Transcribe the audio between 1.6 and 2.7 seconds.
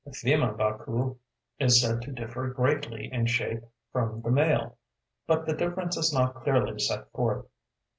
said to differ